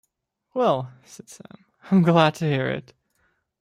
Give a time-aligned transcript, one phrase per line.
[0.55, 2.93] ‘Well,’ said Sam, ‘I am glad to hear it.